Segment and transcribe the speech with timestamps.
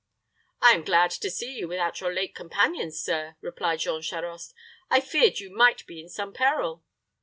[0.63, 4.51] "I am glad to see you without your late companions, sir," replied Jean Charost.
[4.89, 6.83] "I feared you might be in some peril."